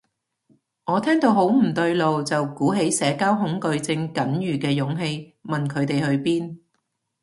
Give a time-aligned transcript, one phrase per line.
[0.85, 6.57] 我聽到好唔對路，就鼓起社交恐懼症僅餘嘅勇氣問佢哋去邊